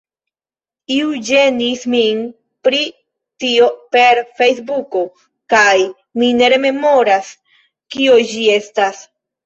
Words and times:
Iu 0.93 1.11
ĝenis 1.27 1.83
min 1.95 2.23
pri 2.69 2.81
tio 3.45 3.69
per 3.97 4.23
Fejsbuko 4.41 5.05
kaj 5.57 5.71
mi 5.87 6.35
ne 6.43 6.53
rememoras, 6.57 7.35
kio 7.95 8.23
ĝi 8.35 8.53
estas 8.61 9.09